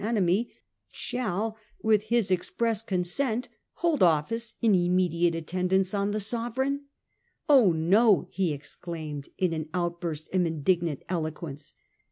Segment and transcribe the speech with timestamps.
[0.03, 0.51] enemy—
[0.89, 3.47] shall, with his express consent,
[3.85, 6.85] hold office in immediate attendance on the Sovereign?''
[7.47, 11.75] Oh, no!' he exclaimed, in an outburst of indignant eloquence.